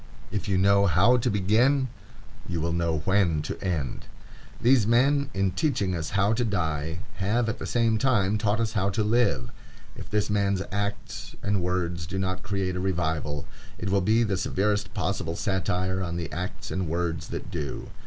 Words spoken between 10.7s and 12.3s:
acts and words do